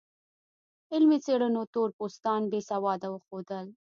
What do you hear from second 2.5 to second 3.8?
بې سواده وښودل.